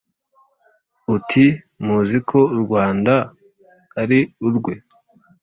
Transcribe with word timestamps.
uti: 1.15 1.45
muzi 1.85 2.17
ko 2.29 2.39
u 2.55 2.57
rwanda 2.63 3.13
ari 4.01 4.19
urwe 4.47 4.73